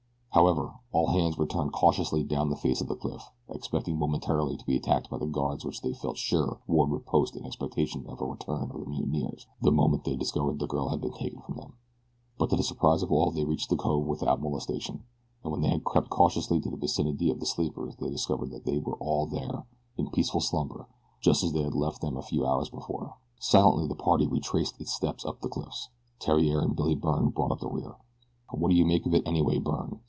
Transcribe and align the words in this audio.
However, 0.33 0.75
all 0.93 1.07
hands 1.07 1.37
returned 1.37 1.73
cautiously 1.73 2.23
down 2.23 2.49
the 2.49 2.55
face 2.55 2.79
of 2.79 2.87
the 2.87 2.95
cliff, 2.95 3.29
expecting 3.49 3.99
momentarily 3.99 4.55
to 4.55 4.65
be 4.65 4.77
attacked 4.77 5.09
by 5.09 5.17
the 5.17 5.25
guards 5.25 5.65
which 5.65 5.81
they 5.81 5.91
felt 5.91 6.15
sure 6.15 6.61
Ward 6.67 6.89
would 6.89 7.05
post 7.05 7.35
in 7.35 7.43
expectation 7.45 8.07
of 8.07 8.21
a 8.21 8.25
return 8.25 8.71
of 8.71 8.79
the 8.79 8.85
mutineers, 8.85 9.45
the 9.61 9.73
moment 9.73 10.05
they 10.05 10.15
discovered 10.15 10.53
that 10.53 10.59
the 10.59 10.67
girl 10.67 10.87
had 10.87 11.01
been 11.01 11.11
taken 11.11 11.41
from 11.41 11.57
them; 11.57 11.73
but 12.37 12.49
to 12.49 12.55
the 12.55 12.63
surprise 12.63 13.03
of 13.03 13.11
all 13.11 13.29
they 13.29 13.43
reached 13.43 13.69
the 13.69 13.75
cove 13.75 14.05
without 14.05 14.39
molestation, 14.41 15.03
and 15.43 15.51
when 15.51 15.59
they 15.59 15.67
had 15.67 15.83
crept 15.83 16.09
cautiously 16.09 16.61
to 16.61 16.69
the 16.69 16.77
vicinity 16.77 17.29
of 17.29 17.41
the 17.41 17.45
sleepers 17.45 17.97
they 17.97 18.09
discovered 18.09 18.51
that 18.51 18.63
all 19.01 19.27
were 19.27 19.35
there, 19.37 19.65
in 19.97 20.09
peaceful 20.11 20.39
slumber, 20.39 20.87
just 21.19 21.43
as 21.43 21.51
they 21.51 21.63
had 21.63 21.75
left 21.75 21.99
them 21.99 22.15
a 22.15 22.21
few 22.21 22.47
hours 22.47 22.69
before. 22.69 23.17
Silently 23.37 23.85
the 23.85 23.95
party 23.95 24.25
retraced 24.27 24.79
its 24.79 24.93
steps 24.93 25.25
up 25.25 25.41
the 25.41 25.49
cliff. 25.49 25.89
Theriere 26.21 26.61
and 26.61 26.73
Billy 26.73 26.95
Byrne 26.95 27.31
brought 27.31 27.51
up 27.51 27.59
the 27.59 27.67
rear. 27.67 27.97
"What 28.49 28.69
do 28.69 28.75
you 28.75 28.85
make 28.85 29.05
of 29.05 29.13
it 29.13 29.27
anyway, 29.27 29.59
Byrne?" 29.59 29.99